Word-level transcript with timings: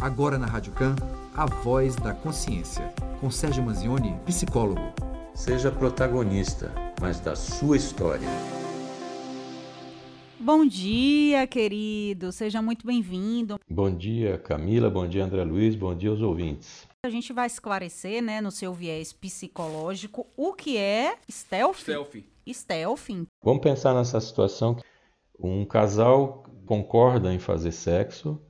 Agora 0.00 0.38
na 0.38 0.46
Rádio 0.46 0.72
Can, 0.72 0.96
a 1.36 1.44
voz 1.44 1.94
da 1.94 2.14
consciência, 2.14 2.90
com 3.20 3.30
Sérgio 3.30 3.62
Manzioni, 3.62 4.18
psicólogo. 4.24 4.80
Seja 5.34 5.70
protagonista, 5.70 6.72
mas 6.98 7.20
da 7.20 7.36
sua 7.36 7.76
história. 7.76 8.26
Bom 10.38 10.66
dia, 10.66 11.46
querido. 11.46 12.32
Seja 12.32 12.62
muito 12.62 12.86
bem-vindo. 12.86 13.60
Bom 13.68 13.94
dia, 13.94 14.38
Camila. 14.38 14.88
Bom 14.88 15.06
dia, 15.06 15.22
André 15.22 15.44
Luiz. 15.44 15.74
Bom 15.74 15.94
dia 15.94 16.08
aos 16.08 16.22
ouvintes. 16.22 16.88
A 17.04 17.10
gente 17.10 17.34
vai 17.34 17.46
esclarecer, 17.46 18.22
né, 18.22 18.40
no 18.40 18.50
seu 18.50 18.72
viés 18.72 19.12
psicológico, 19.12 20.26
o 20.34 20.54
que 20.54 20.78
é 20.78 21.14
stealth. 21.30 21.76
Stealth. 21.76 22.24
Stealth. 22.48 23.26
Vamos 23.42 23.62
pensar 23.62 23.94
nessa 23.94 24.18
situação. 24.18 24.78
Um 25.38 25.66
casal 25.66 26.44
concorda 26.64 27.34
em 27.34 27.38
fazer 27.38 27.72
sexo, 27.72 28.40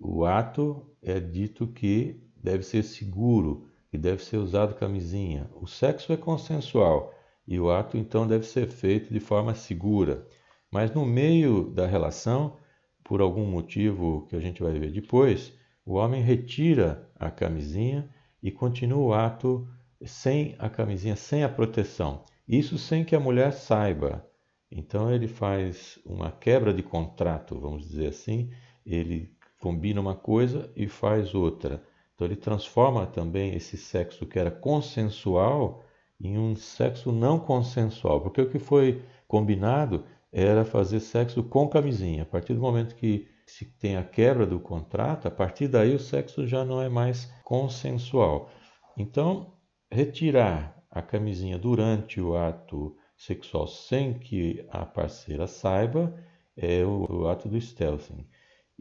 o 0.00 0.24
ato 0.24 0.82
é 1.02 1.20
dito 1.20 1.66
que 1.66 2.18
deve 2.34 2.62
ser 2.62 2.82
seguro, 2.82 3.68
que 3.90 3.98
deve 3.98 4.24
ser 4.24 4.38
usado 4.38 4.74
camisinha. 4.74 5.50
O 5.54 5.66
sexo 5.66 6.12
é 6.12 6.16
consensual 6.16 7.12
e 7.46 7.60
o 7.60 7.70
ato 7.70 7.98
então 7.98 8.26
deve 8.26 8.46
ser 8.46 8.66
feito 8.66 9.12
de 9.12 9.20
forma 9.20 9.54
segura. 9.54 10.26
Mas 10.70 10.90
no 10.94 11.04
meio 11.04 11.64
da 11.64 11.86
relação, 11.86 12.56
por 13.04 13.20
algum 13.20 13.44
motivo 13.44 14.26
que 14.28 14.36
a 14.36 14.40
gente 14.40 14.62
vai 14.62 14.78
ver 14.78 14.90
depois, 14.90 15.52
o 15.84 15.94
homem 15.94 16.22
retira 16.22 17.10
a 17.16 17.30
camisinha 17.30 18.08
e 18.42 18.50
continua 18.50 19.02
o 19.02 19.12
ato 19.12 19.68
sem 20.02 20.54
a 20.58 20.70
camisinha, 20.70 21.16
sem 21.16 21.44
a 21.44 21.48
proteção. 21.48 22.24
Isso 22.48 22.78
sem 22.78 23.04
que 23.04 23.14
a 23.14 23.20
mulher 23.20 23.52
saiba. 23.52 24.26
Então 24.70 25.12
ele 25.12 25.28
faz 25.28 25.98
uma 26.06 26.30
quebra 26.30 26.72
de 26.72 26.82
contrato, 26.82 27.58
vamos 27.58 27.86
dizer 27.86 28.06
assim. 28.08 28.50
Ele 28.86 29.36
combina 29.60 30.00
uma 30.00 30.16
coisa 30.16 30.72
e 30.74 30.88
faz 30.88 31.34
outra. 31.34 31.84
Então 32.14 32.26
ele 32.26 32.36
transforma 32.36 33.06
também 33.06 33.54
esse 33.54 33.76
sexo 33.76 34.26
que 34.26 34.38
era 34.38 34.50
consensual 34.50 35.84
em 36.20 36.36
um 36.36 36.56
sexo 36.56 37.12
não 37.12 37.38
consensual, 37.38 38.20
porque 38.20 38.40
o 38.40 38.50
que 38.50 38.58
foi 38.58 39.02
combinado 39.28 40.04
era 40.32 40.64
fazer 40.64 41.00
sexo 41.00 41.42
com 41.42 41.68
camisinha. 41.68 42.22
A 42.22 42.26
partir 42.26 42.54
do 42.54 42.60
momento 42.60 42.94
que 42.94 43.28
se 43.46 43.64
tem 43.64 43.96
a 43.96 44.04
quebra 44.04 44.46
do 44.46 44.60
contrato, 44.60 45.26
a 45.26 45.30
partir 45.30 45.68
daí 45.68 45.94
o 45.94 45.98
sexo 45.98 46.46
já 46.46 46.64
não 46.64 46.80
é 46.80 46.88
mais 46.88 47.32
consensual. 47.44 48.50
Então, 48.96 49.54
retirar 49.90 50.80
a 50.90 51.02
camisinha 51.02 51.58
durante 51.58 52.20
o 52.20 52.36
ato 52.36 52.96
sexual 53.16 53.66
sem 53.66 54.14
que 54.14 54.64
a 54.70 54.86
parceira 54.86 55.46
saiba 55.46 56.14
é 56.56 56.84
o, 56.84 57.22
o 57.22 57.28
ato 57.28 57.48
do 57.48 57.60
stealthing. 57.60 58.26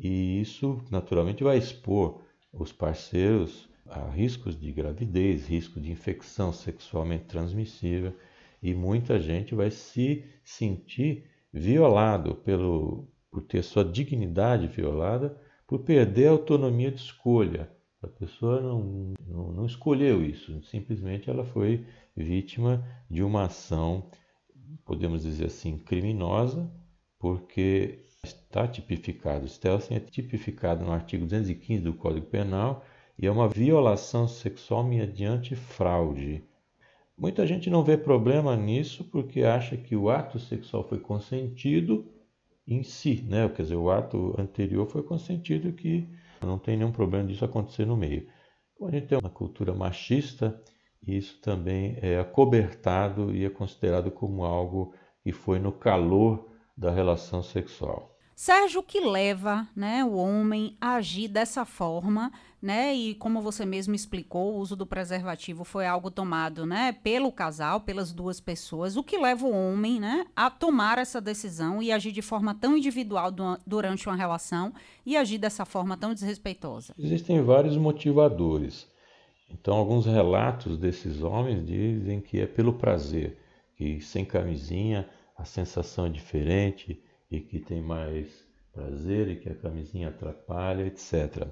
E 0.01 0.39
isso, 0.39 0.81
naturalmente, 0.89 1.43
vai 1.43 1.57
expor 1.57 2.21
os 2.53 2.71
parceiros 2.71 3.67
a 3.85 4.09
riscos 4.09 4.57
de 4.57 4.71
gravidez, 4.71 5.45
risco 5.45 5.77
de 5.77 5.91
infecção 5.91 6.53
sexualmente 6.53 7.25
transmissível, 7.25 8.13
e 8.63 8.73
muita 8.73 9.19
gente 9.19 9.53
vai 9.53 9.69
se 9.69 10.23
sentir 10.41 11.25
violado 11.51 12.35
pelo, 12.35 13.09
por 13.29 13.41
ter 13.41 13.61
sua 13.61 13.83
dignidade 13.83 14.67
violada, 14.67 15.37
por 15.67 15.79
perder 15.79 16.27
a 16.27 16.31
autonomia 16.31 16.91
de 16.91 17.01
escolha. 17.01 17.69
A 18.01 18.07
pessoa 18.07 18.61
não, 18.61 19.13
não, 19.27 19.51
não 19.51 19.65
escolheu 19.65 20.23
isso, 20.23 20.63
simplesmente 20.63 21.29
ela 21.29 21.43
foi 21.43 21.85
vítima 22.15 22.87
de 23.09 23.21
uma 23.21 23.45
ação, 23.45 24.09
podemos 24.85 25.23
dizer 25.23 25.47
assim, 25.47 25.77
criminosa, 25.77 26.71
porque 27.19 28.05
está 28.49 28.67
tipificado, 28.67 29.47
stealthing 29.47 29.93
é 29.93 29.99
tipificado 29.99 30.83
no 30.83 30.91
artigo 30.91 31.23
215 31.23 31.83
do 31.83 31.93
Código 31.93 32.25
Penal 32.25 32.83
e 33.17 33.27
é 33.27 33.31
uma 33.31 33.47
violação 33.47 34.27
sexual 34.27 34.83
mediante 34.83 35.55
fraude. 35.55 36.43
Muita 37.15 37.45
gente 37.45 37.69
não 37.69 37.83
vê 37.83 37.95
problema 37.95 38.55
nisso 38.55 39.03
porque 39.03 39.43
acha 39.43 39.77
que 39.77 39.95
o 39.95 40.09
ato 40.09 40.39
sexual 40.39 40.83
foi 40.83 40.99
consentido 40.99 42.07
em 42.67 42.81
si, 42.81 43.21
né? 43.21 43.47
Quer 43.49 43.63
dizer, 43.63 43.75
o 43.75 43.91
ato 43.91 44.33
anterior 44.35 44.87
foi 44.87 45.03
consentido 45.03 45.71
que 45.71 46.07
não 46.41 46.57
tem 46.57 46.75
nenhum 46.75 46.91
problema 46.91 47.27
disso 47.27 47.45
acontecer 47.45 47.85
no 47.85 47.95
meio. 47.95 48.27
Como 48.75 48.89
a 48.89 48.93
gente 48.93 49.07
tem 49.07 49.17
uma 49.17 49.29
cultura 49.29 49.75
machista, 49.75 50.59
isso 51.05 51.39
também 51.39 51.97
é 52.01 52.19
acobertado 52.19 53.35
e 53.35 53.45
é 53.45 53.49
considerado 53.49 54.09
como 54.09 54.43
algo 54.43 54.93
que 55.21 55.31
foi 55.31 55.59
no 55.59 55.71
calor 55.71 56.49
da 56.75 56.89
relação 56.89 57.43
sexual. 57.43 58.08
Sérgio, 58.41 58.79
o 58.79 58.83
que 58.83 59.01
leva 59.01 59.67
né, 59.75 60.01
o 60.01 60.13
homem 60.13 60.77
a 60.79 60.93
agir 60.93 61.27
dessa 61.27 61.65
forma, 61.65 62.31
né? 62.61 62.95
E 62.95 63.13
como 63.15 63.41
você 63.41 63.65
mesmo 63.65 63.93
explicou, 63.93 64.53
o 64.53 64.59
uso 64.59 64.77
do 64.77 64.85
preservativo 64.85 65.65
foi 65.65 65.85
algo 65.85 66.09
tomado 66.09 66.65
né, 66.65 66.93
pelo 67.03 67.33
casal, 67.33 67.81
pelas 67.81 68.13
duas 68.13 68.39
pessoas. 68.39 68.95
O 68.95 69.03
que 69.03 69.17
leva 69.17 69.45
o 69.45 69.51
homem 69.51 69.99
né, 69.99 70.25
a 70.33 70.49
tomar 70.49 70.97
essa 70.97 71.19
decisão 71.19 71.83
e 71.83 71.91
agir 71.91 72.13
de 72.13 72.21
forma 72.21 72.55
tão 72.55 72.77
individual 72.77 73.29
durante 73.67 74.07
uma 74.07 74.15
relação 74.15 74.73
e 75.05 75.17
agir 75.17 75.37
dessa 75.37 75.65
forma 75.65 75.97
tão 75.97 76.13
desrespeitosa? 76.13 76.93
Existem 76.97 77.41
vários 77.41 77.75
motivadores. 77.75 78.87
Então, 79.51 79.75
alguns 79.75 80.05
relatos 80.05 80.77
desses 80.77 81.21
homens 81.21 81.65
dizem 81.65 82.21
que 82.21 82.39
é 82.39 82.47
pelo 82.47 82.71
prazer, 82.71 83.37
que 83.75 83.99
sem 83.99 84.23
camisinha 84.23 85.09
a 85.37 85.43
sensação 85.43 86.05
é 86.05 86.09
diferente 86.09 87.03
e 87.29 87.39
que 87.39 87.59
tem 87.59 87.81
mais 87.81 88.47
prazer 88.73 89.27
e 89.29 89.35
que 89.35 89.49
a 89.49 89.55
camisinha 89.55 90.09
atrapalha, 90.09 90.85
etc. 90.85 91.47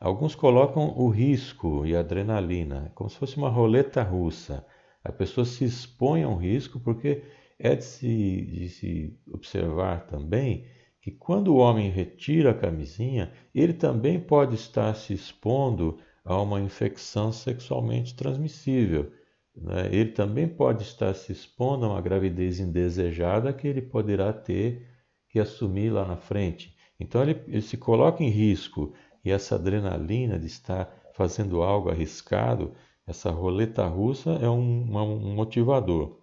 Alguns 0.00 0.34
colocam 0.34 0.94
o 0.96 1.08
risco 1.08 1.84
e 1.84 1.96
a 1.96 2.00
adrenalina, 2.00 2.92
como 2.94 3.10
se 3.10 3.16
fosse 3.16 3.36
uma 3.36 3.48
roleta 3.48 4.02
russa. 4.02 4.64
A 5.02 5.10
pessoa 5.10 5.44
se 5.44 5.64
expõe 5.64 6.22
a 6.22 6.28
um 6.28 6.36
risco 6.36 6.78
porque 6.78 7.22
é 7.58 7.74
de 7.74 7.84
se, 7.84 8.42
de 8.46 8.68
se 8.68 9.18
observar 9.32 10.06
também 10.06 10.66
que 11.00 11.10
quando 11.10 11.48
o 11.48 11.56
homem 11.56 11.90
retira 11.90 12.50
a 12.50 12.54
camisinha, 12.54 13.32
ele 13.54 13.72
também 13.72 14.20
pode 14.20 14.54
estar 14.54 14.94
se 14.94 15.12
expondo 15.12 15.98
a 16.24 16.40
uma 16.40 16.60
infecção 16.60 17.32
sexualmente 17.32 18.14
transmissível. 18.14 19.10
Né? 19.56 19.88
Ele 19.90 20.10
também 20.12 20.46
pode 20.46 20.82
estar 20.82 21.14
se 21.14 21.32
expondo 21.32 21.86
a 21.86 21.88
uma 21.88 22.00
gravidez 22.00 22.60
indesejada 22.60 23.52
que 23.52 23.66
ele 23.66 23.82
poderá 23.82 24.32
ter 24.32 24.86
que 25.28 25.38
assumir 25.38 25.90
lá 25.90 26.04
na 26.04 26.16
frente. 26.16 26.76
Então 26.98 27.22
ele, 27.22 27.40
ele 27.46 27.62
se 27.62 27.76
coloca 27.76 28.22
em 28.22 28.28
risco 28.28 28.92
e 29.24 29.30
essa 29.30 29.54
adrenalina 29.54 30.38
de 30.38 30.46
estar 30.46 30.90
fazendo 31.14 31.62
algo 31.62 31.90
arriscado, 31.90 32.72
essa 33.06 33.30
roleta 33.30 33.86
russa 33.86 34.32
é 34.32 34.48
um, 34.48 34.86
um 34.96 35.34
motivador. 35.34 36.18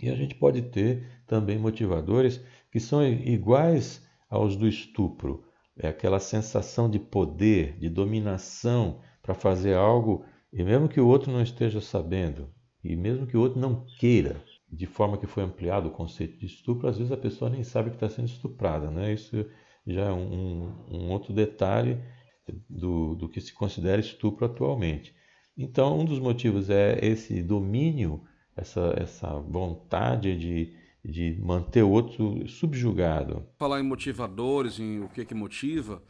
E 0.00 0.08
a 0.08 0.14
gente 0.14 0.34
pode 0.34 0.62
ter 0.62 1.06
também 1.26 1.58
motivadores 1.58 2.40
que 2.70 2.80
são 2.80 3.06
iguais 3.06 4.06
aos 4.28 4.56
do 4.56 4.66
estupro. 4.66 5.44
É 5.76 5.88
aquela 5.88 6.18
sensação 6.18 6.88
de 6.88 6.98
poder, 6.98 7.78
de 7.78 7.88
dominação 7.88 9.00
para 9.22 9.34
fazer 9.34 9.74
algo, 9.74 10.24
e 10.52 10.62
mesmo 10.62 10.88
que 10.88 11.00
o 11.00 11.06
outro 11.06 11.30
não 11.30 11.42
esteja 11.42 11.80
sabendo, 11.80 12.48
e 12.82 12.96
mesmo 12.96 13.26
que 13.26 13.36
o 13.36 13.40
outro 13.40 13.60
não 13.60 13.86
queira, 13.98 14.42
de 14.72 14.86
forma 14.86 15.18
que 15.18 15.26
foi 15.26 15.42
ampliado 15.42 15.88
o 15.88 15.92
conceito 15.92 16.38
de 16.38 16.46
estupro, 16.46 16.88
às 16.88 16.96
vezes 16.96 17.12
a 17.12 17.16
pessoa 17.16 17.50
nem 17.50 17.62
sabe 17.62 17.90
que 17.90 17.96
está 17.96 18.08
sendo 18.08 18.28
estuprada. 18.28 18.90
Né? 18.90 19.12
Isso 19.12 19.44
já 19.86 20.06
é 20.06 20.12
um, 20.12 20.72
um 20.90 21.10
outro 21.10 21.34
detalhe 21.34 22.00
do, 22.68 23.14
do 23.14 23.28
que 23.28 23.40
se 23.40 23.52
considera 23.52 24.00
estupro 24.00 24.46
atualmente. 24.46 25.14
Então, 25.56 26.00
um 26.00 26.04
dos 26.04 26.18
motivos 26.18 26.70
é 26.70 26.98
esse 27.02 27.42
domínio, 27.42 28.22
essa, 28.56 28.94
essa 28.96 29.38
vontade 29.40 30.36
de, 30.38 30.74
de 31.04 31.38
manter 31.42 31.82
o 31.82 31.90
outro 31.90 32.48
subjugado. 32.48 33.46
Falar 33.58 33.78
em 33.80 33.84
motivadores, 33.84 34.78
em 34.80 35.00
o 35.00 35.08
que, 35.10 35.26
que 35.26 35.34
motiva, 35.34 36.02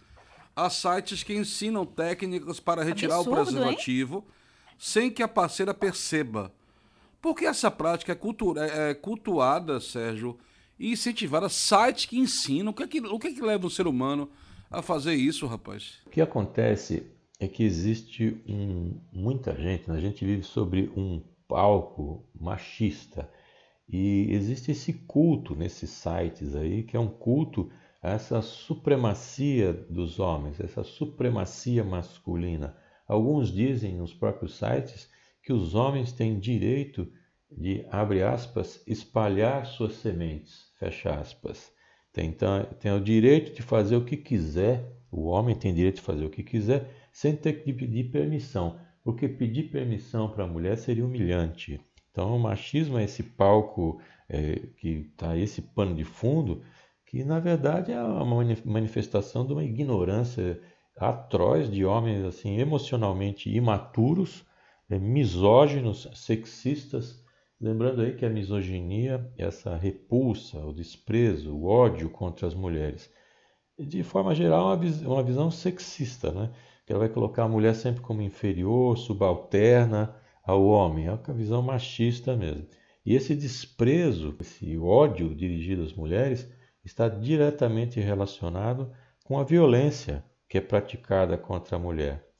há 0.54 0.70
sites 0.70 1.24
que 1.24 1.34
ensinam 1.34 1.84
técnicas 1.84 2.60
para 2.60 2.84
retirar 2.84 3.16
Absurdo, 3.16 3.40
o 3.40 3.44
preservativo 3.44 4.16
hein? 4.18 4.34
sem 4.78 5.10
que 5.10 5.22
a 5.22 5.28
parceira 5.28 5.74
perceba. 5.74 6.52
Porque 7.22 7.46
essa 7.46 7.70
prática 7.70 8.10
é, 8.10 8.16
cultura, 8.16 8.66
é, 8.66 8.90
é 8.90 8.94
cultuada, 8.94 9.78
Sérgio, 9.78 10.36
e 10.76 10.90
incentivada 10.90 11.48
sites 11.48 12.04
que 12.04 12.18
ensinam. 12.18 12.72
O 12.72 12.74
que, 12.74 12.82
é 12.82 12.88
que, 12.88 13.00
o 13.00 13.18
que, 13.18 13.28
é 13.28 13.32
que 13.32 13.40
leva 13.40 13.64
o 13.64 13.70
ser 13.70 13.86
humano 13.86 14.28
a 14.68 14.82
fazer 14.82 15.14
isso, 15.14 15.46
rapaz? 15.46 16.00
O 16.04 16.10
que 16.10 16.20
acontece 16.20 17.06
é 17.38 17.46
que 17.46 17.62
existe 17.62 18.42
um, 18.48 19.00
muita 19.12 19.54
gente, 19.54 19.88
né? 19.88 19.96
a 19.96 20.00
gente 20.00 20.24
vive 20.24 20.42
sobre 20.42 20.90
um 20.96 21.22
palco 21.46 22.24
machista 22.38 23.30
e 23.88 24.32
existe 24.32 24.72
esse 24.72 24.92
culto 24.92 25.54
nesses 25.54 25.90
sites 25.90 26.56
aí, 26.56 26.82
que 26.82 26.96
é 26.96 27.00
um 27.00 27.08
culto 27.08 27.70
a 28.02 28.10
essa 28.10 28.42
supremacia 28.42 29.72
dos 29.72 30.18
homens, 30.18 30.58
essa 30.58 30.82
supremacia 30.82 31.84
masculina. 31.84 32.76
Alguns 33.06 33.52
dizem 33.52 33.94
nos 33.94 34.12
próprios 34.12 34.56
sites 34.56 35.08
que 35.42 35.52
os 35.52 35.74
homens 35.74 36.12
têm 36.12 36.38
direito 36.38 37.10
de, 37.50 37.84
abre 37.90 38.22
aspas, 38.22 38.82
espalhar 38.86 39.66
suas 39.66 39.94
sementes, 39.94 40.70
fecha 40.78 41.14
aspas. 41.14 41.72
Tem, 42.12 42.34
tem 42.78 42.92
o 42.92 43.00
direito 43.00 43.54
de 43.54 43.62
fazer 43.62 43.96
o 43.96 44.04
que 44.04 44.18
quiser 44.18 44.92
O 45.12 45.26
homem 45.26 45.54
tem 45.54 45.74
direito 45.74 45.96
de 45.96 46.02
fazer 46.02 46.24
o 46.24 46.30
que 46.30 46.42
quiser 46.42 46.88
sem 47.12 47.36
ter 47.36 47.62
que 47.62 47.72
pedir 47.72 48.10
permissão, 48.10 48.78
porque 49.04 49.28
pedir 49.28 49.64
permissão 49.64 50.30
para 50.30 50.44
a 50.44 50.46
mulher 50.46 50.78
seria 50.78 51.04
humilhante. 51.04 51.78
Então, 52.10 52.34
o 52.34 52.40
machismo 52.40 52.98
é 52.98 53.04
esse 53.04 53.22
palco 53.22 54.00
é, 54.26 54.56
que 54.78 55.10
está 55.12 55.36
esse 55.36 55.60
pano 55.60 55.94
de 55.94 56.04
fundo, 56.04 56.62
que 57.06 57.22
na 57.24 57.38
verdade 57.38 57.92
é 57.92 58.02
uma 58.02 58.42
manifestação 58.64 59.46
de 59.46 59.52
uma 59.52 59.64
ignorância 59.64 60.58
atroz 60.96 61.70
de 61.70 61.84
homens 61.84 62.24
assim 62.24 62.58
emocionalmente 62.58 63.54
imaturos, 63.54 64.46
misóginos, 64.98 66.08
sexistas. 66.14 67.22
Lembrando 67.60 68.02
aí 68.02 68.14
que 68.14 68.26
a 68.26 68.30
misoginia, 68.30 69.32
essa 69.38 69.76
repulsa, 69.76 70.58
o 70.58 70.72
desprezo, 70.72 71.54
o 71.54 71.66
ódio 71.66 72.10
contra 72.10 72.46
as 72.46 72.54
mulheres, 72.54 73.10
de 73.78 74.02
forma 74.02 74.34
geral, 74.34 74.66
uma, 74.66 74.76
vis 74.76 75.00
uma 75.02 75.22
visão 75.22 75.50
sexista, 75.50 76.32
né? 76.32 76.50
que 76.84 76.92
ela 76.92 77.00
vai 77.00 77.08
colocar 77.08 77.44
a 77.44 77.48
mulher 77.48 77.74
sempre 77.74 78.02
como 78.02 78.22
inferior, 78.22 78.98
subalterna 78.98 80.14
ao 80.44 80.64
homem. 80.64 81.06
É 81.06 81.12
uma 81.12 81.34
visão 81.34 81.62
machista 81.62 82.36
mesmo. 82.36 82.66
E 83.04 83.14
esse 83.14 83.34
desprezo, 83.34 84.36
esse 84.40 84.76
ódio 84.78 85.34
dirigido 85.34 85.82
às 85.82 85.92
mulheres, 85.92 86.48
está 86.84 87.08
diretamente 87.08 88.00
relacionado 88.00 88.92
com 89.24 89.38
a 89.38 89.44
violência 89.44 90.24
que 90.48 90.58
é 90.58 90.60
praticada 90.60 91.38
contra 91.38 91.76
a 91.76 91.78
mulher. 91.78 92.31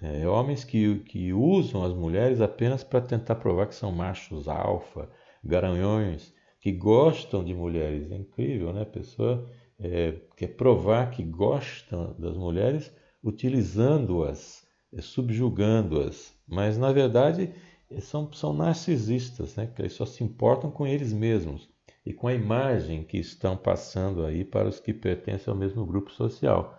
É, 0.00 0.28
homens 0.28 0.62
que, 0.64 1.00
que 1.00 1.32
usam 1.32 1.84
as 1.84 1.92
mulheres 1.92 2.40
apenas 2.40 2.84
para 2.84 3.00
tentar 3.00 3.34
provar 3.36 3.66
que 3.66 3.74
são 3.74 3.90
machos 3.90 4.46
alfa, 4.46 5.10
garanhões, 5.42 6.32
que 6.60 6.72
gostam 6.72 7.42
de 7.44 7.54
mulheres. 7.54 8.10
É 8.10 8.16
incrível, 8.16 8.72
né? 8.72 8.82
A 8.82 8.86
pessoa 8.86 9.48
é, 9.78 10.14
quer 10.36 10.48
provar 10.48 11.10
que 11.10 11.22
gosta 11.22 12.14
das 12.18 12.36
mulheres 12.36 12.92
utilizando-as, 13.22 14.66
é, 14.92 15.00
subjugando-as. 15.00 16.32
Mas, 16.46 16.78
na 16.78 16.92
verdade, 16.92 17.52
são, 18.00 18.32
são 18.32 18.52
narcisistas, 18.52 19.56
né? 19.56 19.66
que 19.66 19.88
só 19.88 20.04
se 20.06 20.22
importam 20.22 20.70
com 20.70 20.86
eles 20.86 21.12
mesmos 21.12 21.68
e 22.04 22.12
com 22.12 22.28
a 22.28 22.34
imagem 22.34 23.04
que 23.04 23.18
estão 23.18 23.56
passando 23.56 24.24
aí 24.24 24.44
para 24.44 24.68
os 24.68 24.78
que 24.78 24.92
pertencem 24.92 25.52
ao 25.52 25.58
mesmo 25.58 25.84
grupo 25.84 26.10
social. 26.10 26.76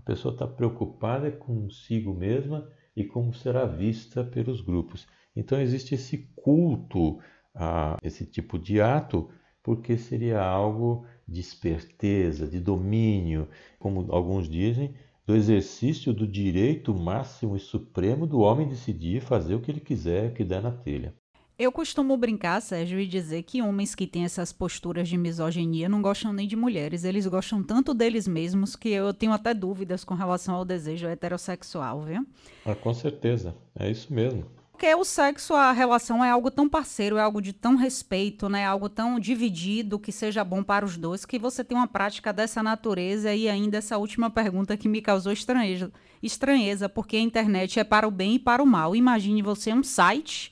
A 0.00 0.02
pessoa 0.02 0.32
está 0.32 0.46
preocupada 0.46 1.30
consigo 1.30 2.14
mesma 2.14 2.66
e 2.96 3.04
como 3.04 3.34
será 3.34 3.66
vista 3.66 4.24
pelos 4.24 4.62
grupos. 4.62 5.06
Então 5.36 5.60
existe 5.60 5.94
esse 5.94 6.32
culto 6.34 7.18
a 7.54 7.98
esse 8.02 8.24
tipo 8.24 8.58
de 8.58 8.80
ato, 8.80 9.30
porque 9.62 9.98
seria 9.98 10.40
algo 10.40 11.04
de 11.28 11.38
esperteza, 11.38 12.48
de 12.48 12.58
domínio, 12.58 13.46
como 13.78 14.10
alguns 14.10 14.48
dizem, 14.48 14.94
do 15.26 15.36
exercício 15.36 16.14
do 16.14 16.26
direito 16.26 16.94
máximo 16.94 17.54
e 17.54 17.60
supremo 17.60 18.26
do 18.26 18.40
homem 18.40 18.66
decidir 18.66 19.20
fazer 19.20 19.54
o 19.54 19.60
que 19.60 19.70
ele 19.70 19.80
quiser, 19.80 20.32
que 20.32 20.42
der 20.42 20.62
na 20.62 20.72
telha. 20.72 21.14
Eu 21.60 21.70
costumo 21.70 22.16
brincar, 22.16 22.58
Sérgio, 22.62 22.98
e 22.98 23.06
dizer 23.06 23.42
que 23.42 23.60
homens 23.60 23.94
que 23.94 24.06
têm 24.06 24.24
essas 24.24 24.50
posturas 24.50 25.06
de 25.06 25.18
misoginia 25.18 25.90
não 25.90 26.00
gostam 26.00 26.32
nem 26.32 26.48
de 26.48 26.56
mulheres, 26.56 27.04
eles 27.04 27.26
gostam 27.26 27.62
tanto 27.62 27.92
deles 27.92 28.26
mesmos 28.26 28.74
que 28.74 28.88
eu 28.88 29.12
tenho 29.12 29.30
até 29.30 29.52
dúvidas 29.52 30.02
com 30.02 30.14
relação 30.14 30.54
ao 30.54 30.64
desejo 30.64 31.06
heterossexual, 31.06 32.00
viu? 32.00 32.26
Ah, 32.64 32.74
com 32.74 32.94
certeza, 32.94 33.54
é 33.78 33.90
isso 33.90 34.10
mesmo 34.10 34.46
porque 34.72 34.94
o 34.94 35.04
sexo, 35.04 35.52
a 35.52 35.72
relação 35.72 36.24
é 36.24 36.30
algo 36.30 36.50
tão 36.50 36.66
parceiro, 36.66 37.18
é 37.18 37.20
algo 37.20 37.42
de 37.42 37.52
tão 37.52 37.76
respeito, 37.76 38.48
né? 38.48 38.64
Algo 38.64 38.88
tão 38.88 39.20
dividido 39.20 39.98
que 39.98 40.10
seja 40.10 40.42
bom 40.42 40.62
para 40.62 40.86
os 40.86 40.96
dois, 40.96 41.26
que 41.26 41.38
você 41.38 41.62
tem 41.62 41.76
uma 41.76 41.86
prática 41.86 42.32
dessa 42.32 42.62
natureza 42.62 43.34
e 43.34 43.46
ainda 43.46 43.76
essa 43.76 43.98
última 43.98 44.30
pergunta 44.30 44.78
que 44.78 44.88
me 44.88 45.02
causou 45.02 45.32
estranheza, 45.32 45.92
estranheza, 46.22 46.88
porque 46.88 47.18
a 47.18 47.20
internet 47.20 47.78
é 47.78 47.84
para 47.84 48.08
o 48.08 48.10
bem 48.10 48.36
e 48.36 48.38
para 48.38 48.62
o 48.62 48.66
mal. 48.66 48.96
Imagine 48.96 49.42
você 49.42 49.70
um 49.70 49.82
site 49.82 50.50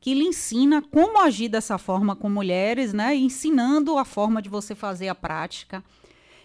que 0.00 0.14
lhe 0.14 0.24
ensina 0.24 0.82
como 0.82 1.20
agir 1.20 1.48
dessa 1.48 1.78
forma 1.78 2.14
com 2.14 2.28
mulheres, 2.28 2.92
né? 2.92 3.14
Ensinando 3.14 3.98
a 3.98 4.04
forma 4.04 4.40
de 4.40 4.48
você 4.48 4.74
fazer 4.74 5.08
a 5.08 5.14
prática. 5.14 5.82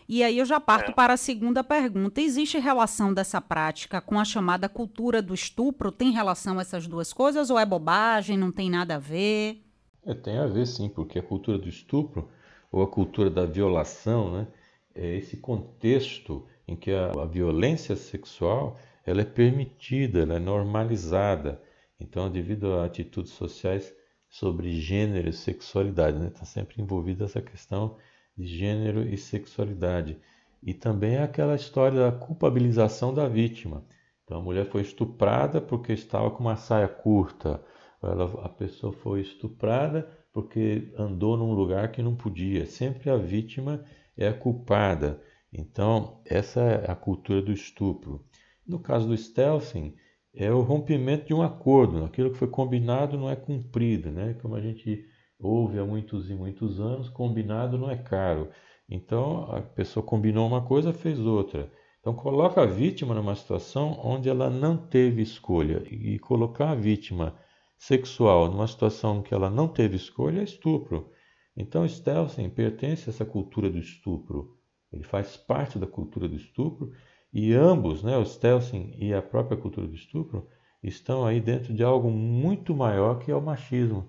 E 0.07 0.23
aí 0.23 0.38
eu 0.38 0.45
já 0.45 0.59
parto 0.59 0.91
é. 0.91 0.94
para 0.94 1.13
a 1.13 1.17
segunda 1.17 1.63
pergunta. 1.63 2.21
Existe 2.21 2.57
relação 2.59 3.13
dessa 3.13 3.39
prática 3.39 4.01
com 4.01 4.19
a 4.19 4.25
chamada 4.25 4.67
cultura 4.67 5.21
do 5.21 5.33
estupro? 5.33 5.91
Tem 5.91 6.11
relação 6.11 6.59
essas 6.59 6.88
duas 6.88 7.13
coisas 7.13 7.50
ou 7.50 7.57
é 7.57 7.65
bobagem, 7.65 8.38
não 8.38 8.51
tem 8.51 8.69
nada 8.69 8.95
a 8.95 9.00
ver? 9.00 9.63
É, 10.05 10.13
tem 10.13 10.38
a 10.38 10.45
ver 10.45 10.67
sim, 10.67 10.89
porque 10.89 11.19
a 11.19 11.23
cultura 11.23 11.57
do 11.57 11.69
estupro 11.69 12.29
ou 12.71 12.83
a 12.83 12.88
cultura 12.88 13.29
da 13.29 13.45
violação, 13.45 14.31
né, 14.31 14.47
é 14.94 15.15
esse 15.15 15.38
contexto 15.38 16.45
em 16.67 16.75
que 16.75 16.91
a, 16.91 17.11
a 17.11 17.25
violência 17.25 17.95
sexual 17.95 18.77
ela 19.05 19.21
é 19.21 19.25
permitida, 19.25 20.21
ela 20.21 20.35
é 20.35 20.39
normalizada. 20.39 21.61
Então, 21.99 22.31
devido 22.31 22.73
a 22.73 22.85
atitudes 22.85 23.31
sociais 23.33 23.93
sobre 24.29 24.79
gênero 24.79 25.29
e 25.29 25.33
sexualidade, 25.33 26.17
está 26.17 26.23
né, 26.25 26.31
tá 26.31 26.45
sempre 26.45 26.81
envolvida 26.81 27.25
essa 27.25 27.41
questão 27.41 27.97
de 28.35 28.45
gênero 28.45 29.07
e 29.07 29.17
sexualidade. 29.17 30.17
E 30.61 30.73
também 30.73 31.17
aquela 31.17 31.55
história 31.55 31.99
da 31.99 32.11
culpabilização 32.11 33.13
da 33.13 33.27
vítima. 33.27 33.85
Então 34.23 34.39
a 34.39 34.41
mulher 34.41 34.65
foi 34.65 34.81
estuprada 34.81 35.61
porque 35.61 35.93
estava 35.93 36.31
com 36.31 36.39
uma 36.39 36.55
saia 36.55 36.87
curta. 36.87 37.63
Ela, 38.01 38.25
a 38.45 38.49
pessoa 38.49 38.91
foi 38.91 39.21
estuprada 39.21 40.09
porque 40.33 40.91
andou 40.97 41.37
num 41.37 41.53
lugar 41.53 41.91
que 41.91 42.01
não 42.01 42.15
podia. 42.15 42.65
Sempre 42.65 43.09
a 43.09 43.17
vítima 43.17 43.83
é 44.17 44.27
a 44.27 44.33
culpada. 44.33 45.21
Então, 45.51 46.21
essa 46.25 46.61
é 46.61 46.91
a 46.91 46.95
cultura 46.95 47.41
do 47.41 47.51
estupro. 47.51 48.25
No 48.65 48.79
caso 48.79 49.07
do 49.07 49.15
stealthing, 49.15 49.95
é 50.33 50.51
o 50.51 50.62
rompimento 50.62 51.27
de 51.27 51.33
um 51.33 51.41
acordo. 51.41 52.03
Aquilo 52.03 52.31
que 52.31 52.38
foi 52.38 52.47
combinado 52.47 53.18
não 53.18 53.30
é 53.30 53.35
cumprido, 53.35 54.12
né? 54.12 54.33
Como 54.41 54.56
a 54.56 54.62
gente 54.62 55.06
houve 55.39 55.77
há 55.80 55.85
muitos 55.85 56.30
e 56.30 56.33
muitos 56.33 56.80
anos, 56.80 57.09
combinado 57.09 57.77
não 57.77 57.89
é 57.89 57.97
caro. 57.97 58.50
Então 58.89 59.44
a 59.51 59.62
pessoa 59.62 60.06
combinou 60.06 60.47
uma 60.47 60.62
coisa, 60.62 60.94
fez 60.94 61.19
outra. 61.19 61.71
Então 62.00 62.13
coloca 62.13 62.62
a 62.62 62.65
vítima 62.65 63.13
numa 63.13 63.35
situação 63.35 64.00
onde 64.03 64.27
ela 64.27 64.50
não 64.50 64.75
teve 64.75 65.21
escolha 65.21 65.83
e 65.89 66.19
colocar 66.19 66.71
a 66.71 66.75
vítima 66.75 67.38
sexual 67.77 68.50
numa 68.50 68.68
situação 68.68 69.21
que 69.21 69.33
ela 69.33 69.50
não 69.50 69.68
teve 69.68 69.95
escolha 69.95 70.41
é 70.41 70.44
estupro. 70.44 71.12
Então 71.56 71.88
Stelsen 71.88 72.50
pertence 72.50 73.09
a 73.09 73.12
essa 73.13 73.25
cultura 73.25 73.69
do 73.69 73.77
estupro. 73.77 74.57
Ele 74.91 75.03
faz 75.03 75.38
parte 75.38 75.79
da 75.79 75.88
cultura 75.88 76.27
do 76.27 76.36
estupro 76.36 76.91
e 77.33 77.53
ambos, 77.53 78.03
né, 78.03 78.15
o 78.15 78.25
Stelsen 78.25 78.95
e 79.00 79.13
a 79.13 79.21
própria 79.21 79.57
cultura 79.57 79.88
do 79.88 79.95
estupro, 79.95 80.47
estão 80.84 81.25
aí 81.25 81.41
dentro 81.41 81.74
de 81.74 81.84
algo 81.84 82.12
muito 82.12 82.75
maior 82.75 83.17
que 83.19 83.31
é 83.31 83.36
o 83.36 83.41
machismo. 83.41 84.07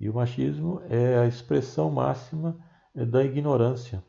E 0.00 0.08
o 0.08 0.14
machismo 0.14 0.80
é 0.88 1.18
a 1.18 1.26
expressão 1.26 1.90
máxima 1.90 2.58
é, 2.94 3.04
da 3.04 3.22
ignorância. 3.22 4.02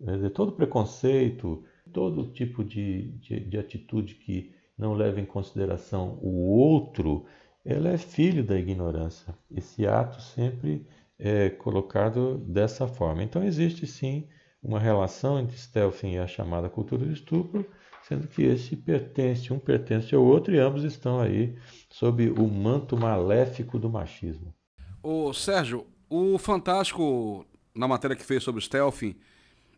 De 0.00 0.30
todo 0.30 0.52
preconceito, 0.52 1.64
todo 1.92 2.30
tipo 2.32 2.64
de, 2.64 3.12
de, 3.18 3.40
de, 3.40 3.58
atitude 3.58 4.14
que 4.14 4.52
não 4.76 4.94
leva 4.94 5.20
em 5.20 5.24
consideração 5.24 6.18
o 6.22 6.50
outro, 6.56 7.24
ela 7.64 7.88
é 7.88 7.98
filho 7.98 8.44
da 8.44 8.58
ignorância. 8.58 9.34
Esse 9.50 9.86
ato 9.86 10.20
sempre 10.20 10.86
é 11.18 11.50
colocado 11.50 12.38
dessa 12.38 12.86
forma. 12.86 13.22
Então 13.22 13.42
existe 13.42 13.86
sim 13.86 14.28
uma 14.62 14.78
relação 14.78 15.38
entre 15.38 15.56
Stelfin 15.56 16.12
e 16.12 16.18
a 16.18 16.26
chamada 16.26 16.68
cultura 16.68 17.04
do 17.04 17.12
estupro, 17.12 17.68
sendo 18.08 18.26
que 18.26 18.42
esse 18.42 18.74
pertence, 18.74 19.52
um 19.52 19.58
pertence 19.58 20.14
ao 20.14 20.24
outro 20.24 20.54
e 20.54 20.58
ambos 20.58 20.82
estão 20.82 21.20
aí 21.20 21.54
sob 21.90 22.30
o 22.30 22.48
manto 22.48 22.96
maléfico 22.96 23.78
do 23.78 23.90
machismo. 23.90 24.54
Ô, 25.02 25.32
Sérgio, 25.34 25.86
o 26.08 26.38
Fantástico, 26.38 27.44
na 27.74 27.86
matéria 27.86 28.16
que 28.16 28.24
fez 28.24 28.42
sobre 28.42 28.60
o 28.60 28.62
stealthing, 28.62 29.14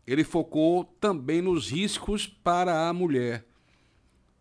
ele 0.07 0.23
focou 0.23 0.85
também 0.99 1.41
nos 1.41 1.69
riscos 1.69 2.25
para 2.25 2.87
a 2.87 2.93
mulher. 2.93 3.45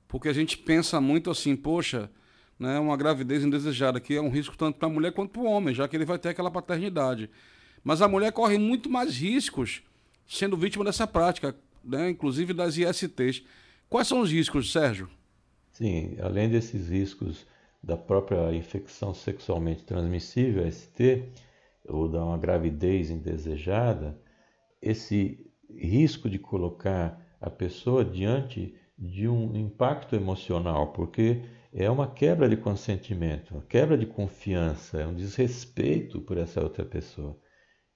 Porque 0.06 0.28
a 0.28 0.32
gente 0.32 0.56
pensa 0.56 1.00
muito 1.00 1.28
assim, 1.28 1.56
poxa, 1.56 2.08
né, 2.56 2.78
uma 2.78 2.96
gravidez 2.96 3.42
indesejada 3.42 3.98
que 3.98 4.14
é 4.14 4.20
um 4.20 4.30
risco 4.30 4.56
tanto 4.56 4.78
para 4.78 4.86
a 4.86 4.92
mulher 4.92 5.12
quanto 5.12 5.32
para 5.32 5.42
o 5.42 5.46
homem, 5.46 5.74
já 5.74 5.88
que 5.88 5.96
ele 5.96 6.04
vai 6.04 6.18
ter 6.18 6.28
aquela 6.28 6.50
paternidade. 6.50 7.28
Mas 7.82 8.00
a 8.00 8.08
mulher 8.08 8.30
corre 8.30 8.56
muito 8.56 8.88
mais 8.88 9.16
riscos 9.16 9.82
sendo 10.28 10.56
vítima 10.56 10.84
dessa 10.84 11.08
prática, 11.08 11.56
né, 11.84 12.08
inclusive 12.08 12.52
das 12.52 12.76
ISTs. 12.76 13.42
Quais 13.90 14.06
são 14.06 14.20
os 14.20 14.30
riscos, 14.30 14.70
Sérgio? 14.70 15.10
Sim, 15.72 16.16
além 16.20 16.48
desses 16.48 16.88
riscos 16.88 17.44
da 17.82 17.96
própria 17.96 18.54
infecção 18.54 19.12
sexualmente 19.12 19.82
transmissível, 19.82 20.64
ST, 20.70 21.24
ou 21.88 22.08
da 22.08 22.24
uma 22.24 22.38
gravidez 22.38 23.10
indesejada, 23.10 24.16
esse 24.80 25.44
risco 25.68 26.30
de 26.30 26.38
colocar 26.38 27.20
a 27.40 27.50
pessoa 27.50 28.04
diante 28.04 28.76
de 28.96 29.26
um 29.26 29.56
impacto 29.56 30.14
emocional, 30.14 30.92
porque 30.92 31.42
é 31.72 31.90
uma 31.90 32.06
quebra 32.06 32.48
de 32.48 32.56
consentimento, 32.56 33.50
uma 33.54 33.62
quebra 33.62 33.98
de 33.98 34.06
confiança, 34.06 35.00
é 35.00 35.06
um 35.06 35.14
desrespeito 35.14 36.20
por 36.20 36.38
essa 36.38 36.62
outra 36.62 36.84
pessoa. 36.84 37.36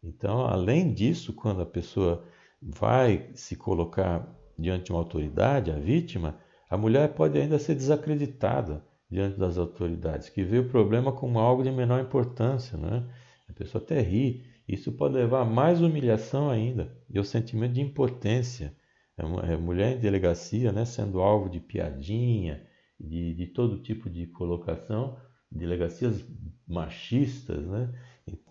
Então, 0.02 0.44
além 0.44 0.92
disso, 0.92 1.32
quando 1.32 1.62
a 1.62 1.66
pessoa 1.66 2.26
vai 2.60 3.30
se 3.34 3.54
colocar 3.54 4.42
diante 4.58 4.86
de 4.86 4.92
uma 4.92 5.00
autoridade, 5.00 5.70
a 5.70 5.78
vítima, 5.78 6.38
a 6.68 6.76
mulher 6.76 7.14
pode 7.14 7.38
ainda 7.38 7.58
ser 7.58 7.74
desacreditada 7.74 8.84
diante 9.10 9.38
das 9.38 9.58
autoridades, 9.58 10.28
que 10.28 10.42
vê 10.42 10.58
o 10.58 10.68
problema 10.68 11.12
como 11.12 11.38
algo 11.38 11.62
de 11.62 11.70
menor 11.70 12.00
importância, 12.00 12.76
né? 12.76 13.06
A 13.48 13.52
pessoa 13.52 13.82
até 13.82 14.00
ri. 14.00 14.44
Isso 14.66 14.90
pode 14.92 15.14
levar 15.14 15.42
a 15.42 15.44
mais 15.44 15.82
humilhação 15.82 16.50
ainda 16.50 16.96
e 17.08 17.18
ao 17.18 17.24
sentimento 17.24 17.74
de 17.74 17.82
impotência. 17.82 18.74
A 19.16 19.52
é 19.52 19.56
mulher 19.56 19.96
em 19.96 20.00
delegacia, 20.00 20.72
né, 20.72 20.84
sendo 20.84 21.20
alvo 21.20 21.48
de 21.48 21.60
piadinha, 21.60 22.66
de, 22.98 23.34
de 23.34 23.46
todo 23.46 23.82
tipo 23.82 24.10
de 24.10 24.26
colocação, 24.26 25.16
delegacias 25.50 26.24
machistas, 26.66 27.64
né? 27.66 27.92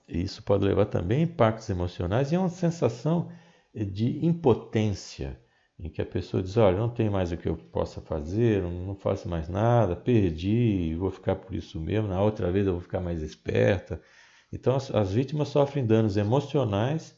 Isso 0.07 0.43
pode 0.43 0.63
levar 0.63 0.85
também 0.85 1.19
a 1.19 1.23
impactos 1.23 1.69
emocionais 1.69 2.31
e 2.31 2.35
a 2.35 2.39
uma 2.39 2.49
sensação 2.49 3.31
de 3.73 4.23
impotência, 4.25 5.39
em 5.79 5.89
que 5.89 6.01
a 6.01 6.05
pessoa 6.05 6.41
diz: 6.43 6.57
Olha, 6.57 6.77
não 6.77 6.89
tem 6.89 7.09
mais 7.09 7.31
o 7.31 7.37
que 7.37 7.47
eu 7.47 7.55
possa 7.57 8.01
fazer, 8.01 8.61
não 8.63 8.95
faço 8.95 9.27
mais 9.29 9.49
nada, 9.49 9.95
perdi, 9.95 10.95
vou 10.95 11.11
ficar 11.11 11.35
por 11.35 11.53
isso 11.55 11.79
mesmo, 11.79 12.07
na 12.07 12.21
outra 12.21 12.51
vez 12.51 12.67
eu 12.67 12.73
vou 12.73 12.81
ficar 12.81 12.99
mais 12.99 13.21
esperta. 13.21 14.01
Então, 14.51 14.75
as, 14.75 14.93
as 14.93 15.13
vítimas 15.13 15.49
sofrem 15.49 15.85
danos 15.85 16.17
emocionais, 16.17 17.17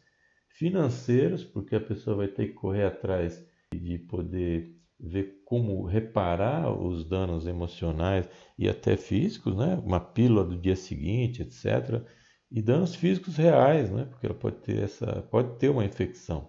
financeiros, 0.50 1.43
porque 1.43 1.75
a 1.75 1.81
pessoa 1.81 2.17
vai 2.17 2.27
ter 2.27 2.47
que 2.47 2.53
correr 2.53 2.85
atrás 2.85 3.45
de 3.74 3.97
poder 4.00 4.74
ver 5.00 5.41
como 5.45 5.85
reparar 5.85 6.71
os 6.71 7.03
danos 7.03 7.45
emocionais 7.45 8.29
e 8.57 8.69
até 8.69 8.95
físicos, 8.95 9.55
né? 9.55 9.75
uma 9.83 10.00
pílula 10.00 10.45
do 10.45 10.57
dia 10.57 10.75
seguinte, 10.75 11.41
etc 11.41 12.05
e 12.51 12.62
danos 12.62 12.95
físicos 12.95 13.35
reais, 13.38 13.91
né? 13.91 14.05
Porque 14.05 14.25
ela 14.25 14.35
pode 14.35 14.57
ter 14.57 14.83
essa, 14.83 15.21
pode 15.24 15.57
ter 15.57 15.69
uma 15.69 15.83
infecção. 15.83 16.47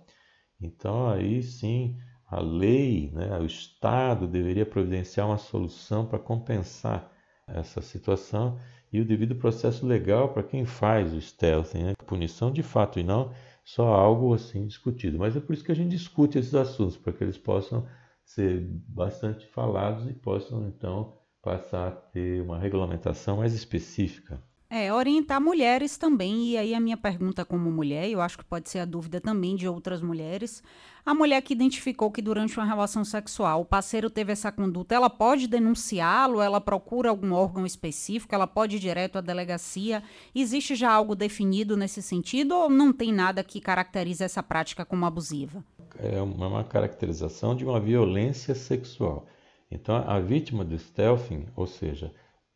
Então 0.60 1.08
aí 1.08 1.42
sim 1.42 1.96
a 2.28 2.40
lei, 2.40 3.10
né, 3.12 3.38
o 3.38 3.44
Estado 3.46 4.26
deveria 4.26 4.66
providenciar 4.66 5.26
uma 5.26 5.38
solução 5.38 6.04
para 6.06 6.18
compensar 6.18 7.12
essa 7.46 7.80
situação 7.80 8.58
e 8.92 9.00
o 9.00 9.04
devido 9.04 9.36
processo 9.36 9.86
legal 9.86 10.30
para 10.30 10.42
quem 10.42 10.64
faz 10.64 11.12
o 11.12 11.20
stealthing, 11.20 11.82
né? 11.84 11.94
punição 12.06 12.50
de 12.50 12.62
fato 12.62 12.98
e 12.98 13.02
não 13.02 13.32
só 13.64 13.92
algo 13.92 14.32
assim 14.34 14.66
discutido. 14.66 15.18
Mas 15.18 15.36
é 15.36 15.40
por 15.40 15.52
isso 15.52 15.64
que 15.64 15.72
a 15.72 15.74
gente 15.76 15.90
discute 15.90 16.38
esses 16.38 16.54
assuntos, 16.54 16.96
para 16.96 17.12
que 17.12 17.22
eles 17.22 17.38
possam 17.38 17.86
ser 18.24 18.60
bastante 18.88 19.46
falados 19.46 20.08
e 20.08 20.12
possam 20.12 20.66
então 20.68 21.16
passar 21.42 21.88
a 21.88 21.90
ter 21.90 22.42
uma 22.42 22.58
regulamentação 22.58 23.38
mais 23.38 23.54
específica. 23.54 24.42
É, 24.68 24.92
orientar 24.92 25.40
mulheres 25.40 25.96
também, 25.96 26.48
e 26.48 26.58
aí 26.58 26.74
a 26.74 26.80
minha 26.80 26.96
pergunta 26.96 27.44
como 27.44 27.70
mulher, 27.70 28.10
eu 28.10 28.20
acho 28.20 28.36
que 28.36 28.44
pode 28.44 28.68
ser 28.68 28.80
a 28.80 28.84
dúvida 28.84 29.20
também 29.20 29.54
de 29.54 29.68
outras 29.68 30.02
mulheres. 30.02 30.60
A 31.04 31.14
mulher 31.14 31.40
que 31.40 31.54
identificou 31.54 32.10
que 32.10 32.20
durante 32.20 32.58
uma 32.58 32.66
relação 32.66 33.04
sexual 33.04 33.60
o 33.60 33.64
parceiro 33.64 34.10
teve 34.10 34.32
essa 34.32 34.50
conduta, 34.50 34.92
ela 34.92 35.08
pode 35.08 35.46
denunciá-lo, 35.46 36.40
ela 36.40 36.60
procura 36.60 37.10
algum 37.10 37.32
órgão 37.32 37.64
específico, 37.64 38.34
ela 38.34 38.48
pode 38.48 38.74
ir 38.74 38.80
direto 38.80 39.18
à 39.18 39.20
delegacia. 39.20 40.02
Existe 40.34 40.74
já 40.74 40.90
algo 40.90 41.14
definido 41.14 41.76
nesse 41.76 42.02
sentido 42.02 42.56
ou 42.56 42.68
não 42.68 42.92
tem 42.92 43.12
nada 43.12 43.44
que 43.44 43.60
caracterize 43.60 44.24
essa 44.24 44.42
prática 44.42 44.84
como 44.84 45.06
abusiva? 45.06 45.64
É 45.96 46.20
uma 46.20 46.64
caracterização 46.64 47.54
de 47.54 47.64
uma 47.64 47.78
violência 47.78 48.52
sexual. 48.52 49.26
Então, 49.70 49.94
a 49.94 50.18
vítima 50.18 50.64
do 50.64 50.76
stealthing, 50.76 51.46
ou 51.54 51.68
seja, 51.68 52.12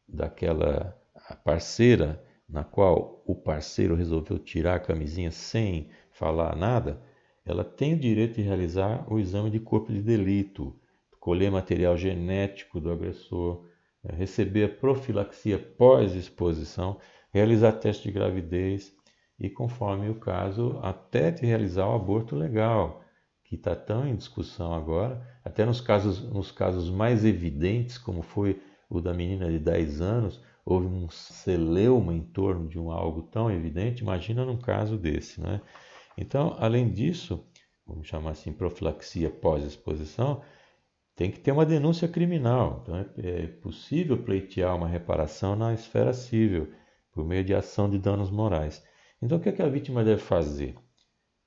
daquela 0.09 1.00
a 1.30 1.37
parceira 1.37 2.20
na 2.49 2.64
qual 2.64 3.22
o 3.25 3.37
parceiro 3.37 3.94
resolveu 3.94 4.37
tirar 4.37 4.75
a 4.75 4.80
camisinha 4.80 5.30
sem 5.30 5.88
falar 6.10 6.56
nada, 6.56 7.00
ela 7.46 7.62
tem 7.62 7.94
o 7.94 7.99
direito 7.99 8.34
de 8.34 8.42
realizar 8.42 9.06
o 9.10 9.16
exame 9.16 9.49
de 9.49 9.60
corpo 9.60 9.92
de 9.92 10.02
delito, 10.02 10.76
colher 11.20 11.50
material 11.50 11.96
genético 11.96 12.80
do 12.80 12.90
agressor, 12.90 13.64
eh, 14.02 14.12
receber 14.12 14.64
a 14.64 14.68
profilaxia 14.68 15.56
pós-exposição, 15.56 16.99
realizar 17.32 17.72
teste 17.72 18.08
de 18.08 18.12
gravidez 18.12 18.92
e, 19.38 19.49
conforme 19.49 20.08
o 20.08 20.16
caso, 20.16 20.80
até 20.82 21.30
de 21.30 21.46
realizar 21.46 21.87
o 21.87 21.94
aborto 21.94 22.34
legal, 22.34 23.04
que 23.44 23.54
está 23.54 23.76
tão 23.76 24.06
em 24.06 24.16
discussão 24.16 24.75
agora, 24.75 25.25
até 25.44 25.64
nos 25.64 25.80
casos, 25.80 26.20
nos 26.20 26.50
casos 26.50 26.90
mais 26.90 27.25
evidentes, 27.25 27.99
como 27.99 28.20
foi 28.22 28.60
o 28.88 29.00
da 29.00 29.14
menina 29.14 29.49
de 29.49 29.58
10 29.60 30.00
anos, 30.00 30.40
houve 30.64 30.87
um 30.87 31.09
celeuma 31.09 32.14
em 32.14 32.23
torno 32.23 32.69
de 32.69 32.79
um 32.79 32.90
algo 32.90 33.23
tão 33.23 33.50
evidente, 33.50 34.02
imagina 34.02 34.45
num 34.45 34.59
caso 34.59 34.97
desse, 34.97 35.40
né? 35.40 35.61
Então, 36.17 36.57
além 36.59 36.90
disso, 36.90 37.45
vamos 37.87 38.07
chamar 38.07 38.33
assim, 38.33 38.52
profilaxia 38.52 39.31
pós-exposição, 39.31 40.43
tem 41.17 41.31
que 41.31 41.40
ter 41.40 41.52
uma 41.52 41.67
denúncia 41.67 42.09
criminal. 42.09 42.81
Então, 42.83 42.97
é, 42.97 43.45
é 43.45 43.47
possível 43.47 44.23
pleitear 44.23 44.76
uma 44.76 44.88
reparação 44.88 45.57
na 45.57 45.73
esfera 45.75 46.12
civil, 46.12 46.73
por 47.12 47.25
meio 47.25 47.45
de 47.45 47.55
ação 47.55 47.88
de 47.90 47.99
danos 47.99 48.31
morais. 48.31 48.85
Então, 49.21 49.38
o 49.38 49.40
que, 49.40 49.49
é 49.49 49.52
que 49.52 49.62
a 49.62 49.69
vítima 49.69 50.05
deve 50.05 50.21
fazer? 50.21 50.76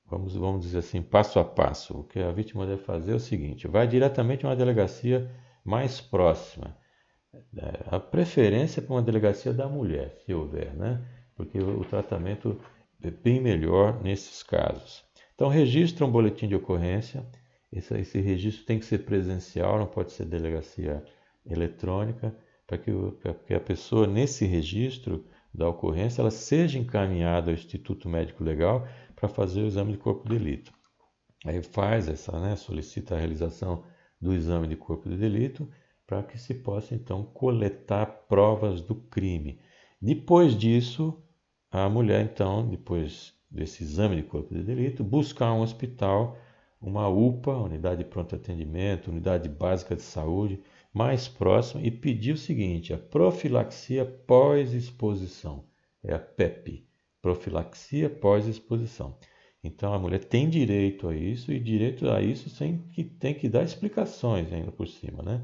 Vamos, 0.05 0.35
vamos 0.35 0.61
dizer 0.61 0.79
assim, 0.79 1.01
passo 1.01 1.39
a 1.39 1.45
passo. 1.45 1.99
O 1.99 2.03
que 2.03 2.19
a 2.19 2.31
vítima 2.31 2.67
deve 2.67 2.83
fazer 2.83 3.13
é 3.13 3.15
o 3.15 3.19
seguinte: 3.19 3.67
vai 3.67 3.87
diretamente 3.87 4.45
a 4.45 4.49
uma 4.49 4.55
delegacia 4.55 5.31
mais 5.63 6.01
próxima 6.01 6.77
a 7.87 7.99
preferência 7.99 8.81
para 8.81 8.93
uma 8.93 9.01
delegacia 9.01 9.53
da 9.53 9.67
mulher, 9.67 10.17
se 10.25 10.33
houver, 10.33 10.73
né? 10.75 11.01
Porque 11.35 11.59
o 11.59 11.83
tratamento 11.83 12.59
é 13.01 13.09
bem 13.09 13.41
melhor 13.41 14.01
nesses 14.03 14.43
casos. 14.43 15.03
Então, 15.33 15.49
registra 15.49 16.05
um 16.05 16.11
boletim 16.11 16.47
de 16.47 16.55
ocorrência. 16.55 17.25
Esse, 17.71 17.97
esse 17.97 18.21
registro 18.21 18.65
tem 18.65 18.77
que 18.77 18.85
ser 18.85 18.99
presencial, 18.99 19.79
não 19.79 19.87
pode 19.87 20.11
ser 20.11 20.25
delegacia 20.25 21.03
eletrônica, 21.45 22.35
para 22.67 22.77
que, 22.77 22.91
que 23.47 23.53
a 23.53 23.59
pessoa, 23.59 24.05
nesse 24.05 24.45
registro 24.45 25.25
da 25.53 25.67
ocorrência, 25.67 26.21
ela 26.21 26.31
seja 26.31 26.77
encaminhada 26.77 27.49
ao 27.49 27.55
Instituto 27.55 28.07
Médico 28.07 28.43
Legal 28.43 28.87
para 29.15 29.27
fazer 29.27 29.61
o 29.61 29.67
exame 29.67 29.93
de 29.93 29.97
corpo 29.97 30.29
de 30.29 30.37
delito. 30.37 30.71
Aí 31.45 31.61
faz 31.61 32.07
essa, 32.07 32.39
né, 32.39 32.55
solicita 32.55 33.15
a 33.15 33.17
realização 33.17 33.83
do 34.21 34.33
exame 34.33 34.67
de 34.67 34.75
corpo 34.75 35.09
de 35.09 35.17
delito 35.17 35.67
para 36.05 36.23
que 36.23 36.37
se 36.37 36.53
possa 36.53 36.93
então 36.93 37.23
coletar 37.23 38.05
provas 38.27 38.81
do 38.81 38.95
crime. 38.95 39.59
Depois 40.01 40.57
disso, 40.57 41.21
a 41.71 41.87
mulher 41.89 42.23
então, 42.23 42.67
depois 42.67 43.33
desse 43.49 43.83
exame 43.83 44.17
de 44.17 44.23
corpo 44.23 44.53
de 44.53 44.63
delito, 44.63 45.03
buscar 45.03 45.53
um 45.53 45.61
hospital, 45.61 46.37
uma 46.81 47.07
UPA, 47.07 47.55
unidade 47.55 48.03
de 48.03 48.09
pronto 48.09 48.35
atendimento, 48.35 49.09
unidade 49.09 49.47
básica 49.47 49.95
de 49.95 50.01
saúde, 50.01 50.59
mais 50.93 51.27
próxima 51.27 51.81
e 51.81 51.89
pedir 51.89 52.33
o 52.33 52.37
seguinte: 52.37 52.93
a 52.93 52.97
profilaxia 52.97 54.05
pós-exposição, 54.05 55.63
é 56.03 56.13
a 56.13 56.19
PEP, 56.19 56.85
profilaxia 57.21 58.09
pós-exposição. 58.09 59.17
Então 59.63 59.93
a 59.93 59.99
mulher 59.99 60.25
tem 60.25 60.49
direito 60.49 61.07
a 61.07 61.15
isso 61.15 61.51
e 61.51 61.59
direito 61.59 62.09
a 62.09 62.21
isso 62.21 62.49
sem 62.49 62.79
que 62.89 63.03
tem 63.03 63.33
que 63.33 63.47
dar 63.47 63.63
explicações 63.63 64.51
ainda 64.51 64.71
por 64.71 64.87
cima, 64.87 65.23
né? 65.23 65.41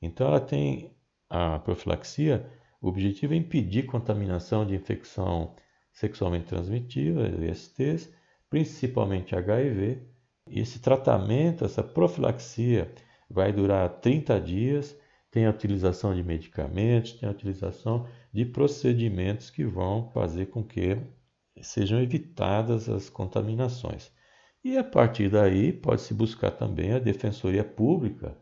Então, 0.00 0.28
ela 0.28 0.40
tem 0.40 0.96
a 1.28 1.58
profilaxia, 1.58 2.48
o 2.80 2.88
objetivo 2.88 3.34
é 3.34 3.36
impedir 3.36 3.86
contaminação 3.86 4.64
de 4.64 4.74
infecção 4.74 5.54
sexualmente 5.92 6.46
transmitida, 6.46 7.28
ISTs, 7.44 8.08
principalmente 8.48 9.34
HIV. 9.34 10.00
Esse 10.48 10.78
tratamento, 10.78 11.64
essa 11.64 11.82
profilaxia, 11.82 12.94
vai 13.28 13.52
durar 13.52 14.00
30 14.00 14.40
dias. 14.40 14.96
Tem 15.30 15.44
a 15.44 15.50
utilização 15.50 16.14
de 16.14 16.22
medicamentos, 16.22 17.12
tem 17.14 17.28
a 17.28 17.32
utilização 17.32 18.06
de 18.32 18.46
procedimentos 18.46 19.50
que 19.50 19.64
vão 19.64 20.08
fazer 20.10 20.46
com 20.46 20.64
que 20.64 20.96
sejam 21.60 22.00
evitadas 22.00 22.88
as 22.88 23.10
contaminações. 23.10 24.10
E 24.64 24.78
a 24.78 24.84
partir 24.84 25.28
daí 25.28 25.72
pode-se 25.72 26.14
buscar 26.14 26.52
também 26.52 26.92
a 26.92 26.98
Defensoria 26.98 27.64
Pública 27.64 28.36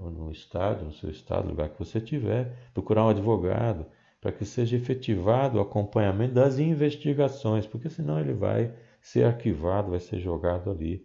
no 0.00 0.30
estado, 0.30 0.84
no 0.84 0.92
seu 0.92 1.10
estado, 1.10 1.48
lugar 1.48 1.68
que 1.70 1.78
você 1.78 2.00
tiver, 2.00 2.70
procurar 2.74 3.06
um 3.06 3.08
advogado 3.08 3.86
para 4.20 4.32
que 4.32 4.44
seja 4.44 4.76
efetivado 4.76 5.58
o 5.58 5.60
acompanhamento 5.60 6.34
das 6.34 6.58
investigações, 6.58 7.66
porque 7.66 7.90
senão 7.90 8.20
ele 8.20 8.32
vai 8.32 8.72
ser 9.00 9.24
arquivado, 9.24 9.90
vai 9.90 10.00
ser 10.00 10.20
jogado 10.20 10.70
ali. 10.70 11.04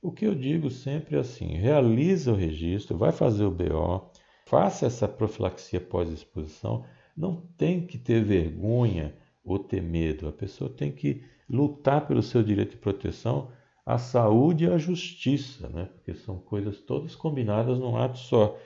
O 0.00 0.12
que 0.12 0.24
eu 0.24 0.34
digo 0.34 0.70
sempre 0.70 1.16
é 1.16 1.20
assim: 1.20 1.56
realiza 1.56 2.32
o 2.32 2.36
registro, 2.36 2.96
vai 2.96 3.12
fazer 3.12 3.44
o 3.44 3.50
BO, 3.50 4.10
faça 4.46 4.86
essa 4.86 5.08
profilaxia 5.08 5.80
pós-exposição, 5.80 6.84
não 7.16 7.42
tem 7.56 7.86
que 7.86 7.98
ter 7.98 8.22
vergonha 8.22 9.14
ou 9.44 9.58
ter 9.58 9.82
medo, 9.82 10.28
a 10.28 10.32
pessoa 10.32 10.70
tem 10.70 10.92
que 10.92 11.24
lutar 11.48 12.06
pelo 12.06 12.22
seu 12.22 12.42
direito 12.42 12.72
de 12.72 12.76
proteção 12.76 13.50
a 13.84 13.98
saúde 13.98 14.64
e 14.64 14.70
a 14.70 14.78
justiça, 14.78 15.68
né? 15.68 15.88
porque 15.94 16.14
são 16.14 16.38
coisas 16.38 16.80
todas 16.80 17.14
combinadas 17.14 17.78
num 17.78 17.96
ato 17.96 18.18
só. 18.18 18.58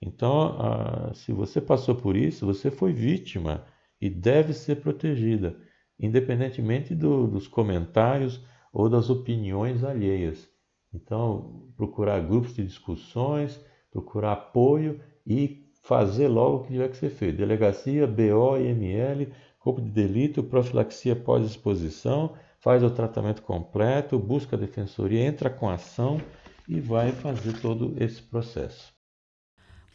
Então, 0.00 0.60
a, 0.60 1.14
se 1.14 1.32
você 1.32 1.60
passou 1.60 1.94
por 1.94 2.16
isso, 2.16 2.44
você 2.44 2.70
foi 2.70 2.92
vítima 2.92 3.64
e 4.00 4.10
deve 4.10 4.52
ser 4.52 4.76
protegida, 4.76 5.56
independentemente 5.98 6.94
do, 6.94 7.26
dos 7.26 7.46
comentários 7.46 8.44
ou 8.72 8.88
das 8.88 9.08
opiniões 9.08 9.84
alheias. 9.84 10.48
Então, 10.92 11.72
procurar 11.76 12.20
grupos 12.20 12.54
de 12.54 12.64
discussões, 12.64 13.60
procurar 13.90 14.32
apoio 14.32 15.00
e 15.26 15.64
fazer 15.82 16.28
logo 16.28 16.56
o 16.56 16.62
que 16.62 16.72
tiver 16.72 16.88
que 16.88 16.96
ser 16.96 17.10
feito. 17.10 17.38
Delegacia, 17.38 18.06
BO, 18.06 18.56
IML, 18.56 19.32
corpo 19.58 19.80
de 19.80 19.90
delito, 19.90 20.42
profilaxia 20.42 21.14
pós-exposição, 21.14 22.34
faz 22.64 22.82
o 22.82 22.88
tratamento 22.88 23.42
completo, 23.42 24.18
busca 24.18 24.56
a 24.56 24.58
defensoria, 24.58 25.20
entra 25.20 25.50
com 25.50 25.68
ação 25.68 26.18
e 26.66 26.80
vai 26.80 27.12
fazer 27.12 27.60
todo 27.60 27.94
esse 28.02 28.22
processo. 28.22 28.90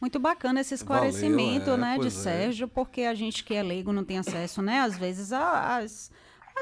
Muito 0.00 0.20
bacana 0.20 0.60
esse 0.60 0.74
esclarecimento, 0.74 1.66
Valeu, 1.66 1.84
é, 1.84 1.88
né, 1.88 1.98
de 1.98 2.06
é. 2.06 2.10
Sérgio, 2.10 2.68
porque 2.68 3.02
a 3.02 3.12
gente 3.12 3.42
que 3.42 3.54
é 3.54 3.62
leigo 3.62 3.92
não 3.92 4.04
tem 4.04 4.18
acesso, 4.18 4.62
né, 4.62 4.78
às 4.78 4.96
vezes 4.96 5.32
às 5.32 6.12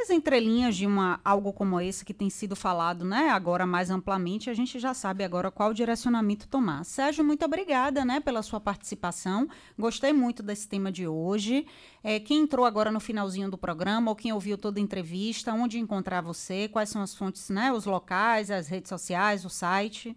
as 0.01 0.11
entrelinhas 0.11 0.77
de 0.77 0.87
uma, 0.87 1.21
algo 1.25 1.53
como 1.53 1.81
esse 1.81 2.05
que 2.05 2.15
tem 2.15 2.31
sido 2.31 2.55
falado, 2.55 3.05
né, 3.05 3.31
agora 3.31 3.67
mais 3.67 3.91
amplamente, 3.91 4.49
a 4.49 4.55
gente 4.55 4.79
já 4.79 4.95
sabe 4.95 5.25
agora 5.25 5.51
qual 5.51 5.75
direcionamento 5.75 6.47
tomar. 6.49 6.85
Sérgio, 6.85 7.25
muito 7.25 7.45
obrigada, 7.45 8.05
né, 8.05 8.21
pela 8.21 8.43
sua 8.43 8.61
participação. 8.61 9.49
Gostei 9.79 10.13
muito 10.13 10.43
desse 10.43 10.69
tema 10.69 10.93
de 10.93 11.07
hoje. 11.07 11.67
É, 12.03 12.21
quem 12.21 12.43
entrou 12.43 12.65
agora 12.65 12.91
no 12.91 13.01
finalzinho 13.01 13.51
do 13.51 13.59
programa 13.59 14.11
ou 14.11 14.17
quem 14.17 14.33
ouviu 14.33 14.57
toda 14.57 14.79
a 14.79 14.83
entrevista, 14.83 15.53
onde 15.53 15.79
encontrar 15.79 16.21
você? 16.21 16.69
Quais 16.69 16.89
são 16.89 17.03
as 17.03 17.15
fontes, 17.15 17.51
né, 17.51 17.73
os 17.73 17.85
locais, 17.85 18.51
as 18.51 18.69
redes 18.69 18.89
sociais, 18.89 19.45
o 19.45 19.51
site? 19.51 20.17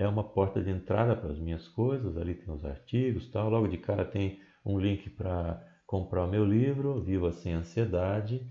é 0.01 0.09
uma 0.09 0.25
porta 0.25 0.63
de 0.63 0.71
entrada 0.71 1.15
para 1.15 1.31
as 1.31 1.39
minhas 1.39 1.69
coisas. 1.69 2.17
Ali 2.17 2.35
tem 2.35 2.53
os 2.53 2.65
artigos, 2.65 3.29
tal. 3.29 3.51
Logo 3.51 3.69
de 3.69 3.77
cara 3.77 4.03
tem 4.03 4.41
um 4.65 4.79
link 4.79 5.11
para 5.11 5.63
comprar 5.87 6.25
o 6.25 6.31
meu 6.31 6.43
livro, 6.43 7.03
Viva 7.03 7.31
sem 7.33 7.53
Ansiedade. 7.53 8.51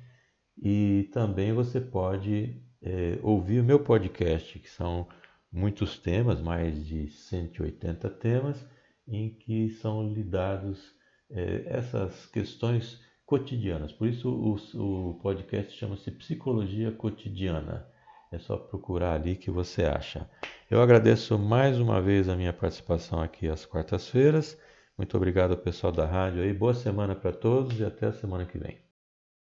E 0.62 1.10
também 1.12 1.52
você 1.52 1.82
pode 1.82 2.62
é, 2.84 3.18
ouvir 3.24 3.62
o 3.62 3.64
meu 3.64 3.80
podcast, 3.80 4.60
que 4.60 4.70
são 4.70 5.08
muitos 5.52 5.98
temas, 5.98 6.40
mais 6.40 6.86
de 6.86 7.10
180 7.10 8.08
temas, 8.12 8.64
em 9.08 9.34
que 9.34 9.72
são 9.72 10.08
lidados 10.08 10.94
é, 11.32 11.64
essas 11.66 12.28
questões 12.28 13.02
cotidianas. 13.26 13.92
Por 13.92 14.08
isso 14.08 14.30
o, 14.30 15.10
o 15.10 15.14
podcast 15.16 15.76
chama-se 15.76 16.12
Psicologia 16.12 16.92
Cotidiana. 16.92 17.88
É 18.32 18.38
só 18.38 18.58
procurar 18.58 19.14
ali 19.16 19.36
que 19.36 19.50
você 19.50 19.86
acha. 19.86 20.30
Eu 20.70 20.82
agradeço 20.82 21.38
mais 21.38 21.80
uma 21.80 22.00
vez 22.02 22.30
a 22.30 22.36
minha 22.36 22.54
participação 22.54 23.22
aqui 23.22 23.48
às 23.48 23.66
quartas-feiras. 23.66 24.58
Muito 24.98 25.18
obrigado 25.18 25.52
ao 25.52 25.58
pessoal 25.58 25.92
da 25.92 26.06
rádio 26.06 26.44
aí. 26.44 26.54
Boa 26.54 26.74
semana 26.74 27.16
para 27.16 27.32
todos 27.32 27.80
e 27.80 27.86
até 27.86 28.08
a 28.08 28.14
semana 28.14 28.46
que 28.46 28.58
vem. 28.60 28.89